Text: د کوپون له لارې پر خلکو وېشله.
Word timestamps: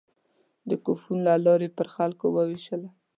د 0.69 0.71
کوپون 0.83 1.17
له 1.27 1.33
لارې 1.45 1.69
پر 1.77 1.87
خلکو 1.95 2.25
وېشله. 2.35 2.89